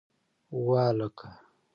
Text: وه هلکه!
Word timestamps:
وه 0.65 0.77
هلکه! 0.89 1.27